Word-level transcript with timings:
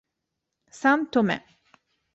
San 0.79 1.05
Tomé 1.13 1.37